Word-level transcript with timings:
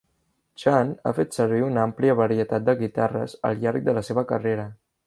Chan 0.61 0.93
ha 1.03 1.11
fet 1.17 1.37
servir 1.39 1.61
una 1.67 1.83
àmplia 1.89 2.17
varietat 2.23 2.67
de 2.71 2.77
guitarres 2.83 3.39
al 3.51 3.65
llarg 3.67 3.89
de 3.91 3.99
la 4.01 4.09
seva 4.11 4.27
carrera. 4.35 4.69